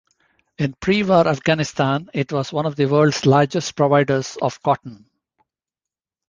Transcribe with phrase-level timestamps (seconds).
[0.57, 5.05] In pre-war Afghanistan it was one of the world's largest providers of cotton.